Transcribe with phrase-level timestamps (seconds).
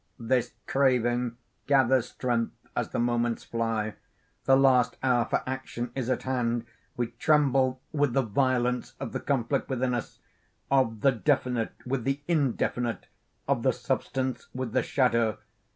[0.17, 3.93] This craving gathers strength as the moments fly.
[4.45, 6.65] The last hour for action is at hand.
[6.97, 13.61] We tremble with the violence of the conflict within us,—of the definite with the indefinite—of
[13.61, 15.37] the substance with the shadow.